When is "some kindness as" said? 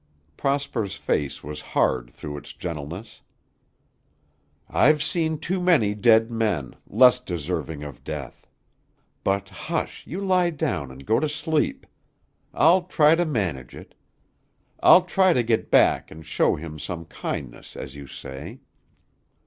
16.79-17.93